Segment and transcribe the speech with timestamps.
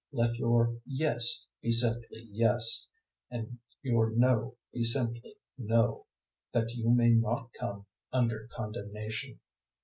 [0.11, 2.87] Let your `yes' be simply `yes,'
[3.29, 6.05] and your `no' be simply `no;'
[6.53, 9.39] that you may not come under condemnation.